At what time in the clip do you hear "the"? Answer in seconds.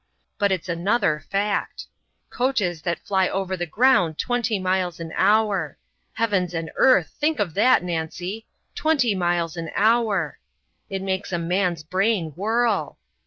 3.55-3.67